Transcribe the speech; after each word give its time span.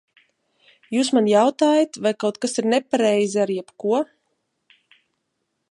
Jūs 0.95 1.11
man 1.17 1.27
jautājat, 1.31 1.99
vai 2.07 2.13
kaut 2.23 2.41
kas 2.45 2.57
ir 2.63 2.69
nepareizi 2.75 3.43
ar 3.45 3.53
jebko? 3.59 4.03